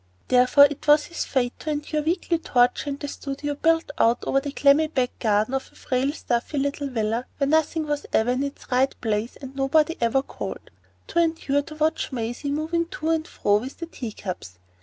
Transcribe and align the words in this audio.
Therefore 0.29 0.65
it 0.65 0.87
was 0.87 1.05
his 1.05 1.25
fate 1.25 1.53
to 1.59 1.69
endure 1.69 2.01
weekly 2.01 2.39
torture 2.39 2.89
in 2.89 2.97
the 2.97 3.07
studio 3.07 3.53
built 3.53 3.91
out 3.99 4.23
over 4.25 4.39
the 4.39 4.51
clammy 4.51 4.87
back 4.87 5.11
garden 5.19 5.53
of 5.53 5.69
a 5.71 5.75
frail 5.75 6.11
stuffy 6.11 6.57
little 6.57 6.89
villa 6.89 7.27
where 7.37 7.47
nothing 7.47 7.85
was 7.85 8.07
ever 8.11 8.31
in 8.31 8.41
its 8.41 8.65
right 8.71 8.99
place 8.99 9.35
and 9.35 9.55
nobody 9.55 9.95
every 10.01 10.23
called,—to 10.23 11.19
endure 11.19 11.57
and 11.59 11.67
to 11.67 11.75
watch 11.75 12.11
Maisie 12.11 12.49
moving 12.49 12.87
to 12.87 13.11
and 13.11 13.27
fro 13.27 13.57
with 13.57 13.77
the 13.77 13.85
teacups. 13.85 14.57